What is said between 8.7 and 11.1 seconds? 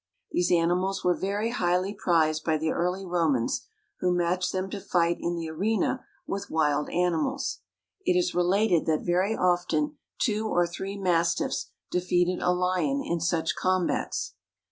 that very often two or three